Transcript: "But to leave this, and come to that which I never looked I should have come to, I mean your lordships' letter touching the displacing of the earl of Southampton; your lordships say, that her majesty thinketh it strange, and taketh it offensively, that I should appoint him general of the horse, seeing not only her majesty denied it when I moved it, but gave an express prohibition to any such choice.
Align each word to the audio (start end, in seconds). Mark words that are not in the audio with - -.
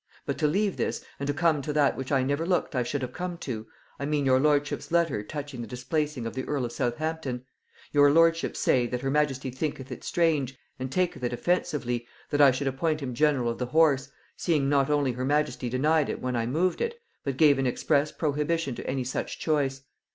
"But 0.25 0.39
to 0.39 0.47
leave 0.47 0.77
this, 0.77 1.05
and 1.19 1.37
come 1.37 1.61
to 1.61 1.71
that 1.73 1.95
which 1.95 2.11
I 2.11 2.23
never 2.23 2.43
looked 2.43 2.75
I 2.75 2.81
should 2.81 3.03
have 3.03 3.13
come 3.13 3.37
to, 3.41 3.67
I 3.99 4.05
mean 4.07 4.25
your 4.25 4.39
lordships' 4.39 4.91
letter 4.91 5.21
touching 5.21 5.61
the 5.61 5.67
displacing 5.67 6.25
of 6.25 6.33
the 6.33 6.43
earl 6.45 6.65
of 6.65 6.71
Southampton; 6.71 7.45
your 7.91 8.09
lordships 8.09 8.59
say, 8.59 8.87
that 8.87 9.01
her 9.01 9.11
majesty 9.11 9.51
thinketh 9.51 9.91
it 9.91 10.03
strange, 10.03 10.57
and 10.79 10.91
taketh 10.91 11.23
it 11.23 11.33
offensively, 11.33 12.07
that 12.31 12.41
I 12.41 12.49
should 12.49 12.65
appoint 12.65 12.99
him 13.01 13.13
general 13.13 13.51
of 13.51 13.59
the 13.59 13.67
horse, 13.67 14.09
seeing 14.35 14.67
not 14.67 14.89
only 14.89 15.11
her 15.11 15.23
majesty 15.23 15.69
denied 15.69 16.09
it 16.09 16.19
when 16.19 16.35
I 16.35 16.47
moved 16.47 16.81
it, 16.81 16.99
but 17.23 17.37
gave 17.37 17.59
an 17.59 17.67
express 17.67 18.11
prohibition 18.11 18.73
to 18.73 18.87
any 18.87 19.03
such 19.03 19.37
choice. 19.37 19.83